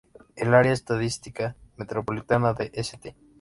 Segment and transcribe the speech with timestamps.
[0.35, 3.15] El Área Estadística Metropolitana de St.